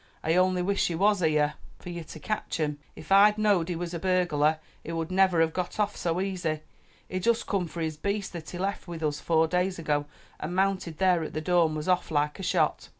"I 0.23 0.33
only 0.33 0.63
wish 0.63 0.87
he 0.87 0.95
was 0.95 1.19
here 1.19 1.53
fur 1.77 1.91
ye 1.91 2.01
to 2.03 2.19
ketch 2.19 2.59
um: 2.59 2.79
if 2.95 3.11
I'd 3.11 3.37
know'd 3.37 3.69
he 3.69 3.75
was 3.75 3.93
a 3.93 3.99
burglar, 3.99 4.57
he 4.83 4.91
would 4.93 5.11
never 5.11 5.41
hev 5.41 5.53
got 5.53 5.79
off 5.79 5.95
so 5.95 6.19
easy. 6.19 6.61
He 7.07 7.19
jest 7.19 7.45
come 7.45 7.67
for 7.67 7.81
his 7.81 7.97
beast 7.97 8.33
that 8.33 8.49
he 8.49 8.57
left 8.57 8.87
with 8.87 9.03
us 9.03 9.19
four 9.19 9.47
days 9.47 9.77
ago, 9.77 10.07
and 10.39 10.55
mounted 10.55 10.97
there 10.97 11.21
at 11.23 11.33
the 11.35 11.39
door 11.41 11.67
and 11.67 11.75
was 11.75 11.87
off 11.87 12.09
like 12.09 12.39
a 12.39 12.41
shot." 12.41 12.89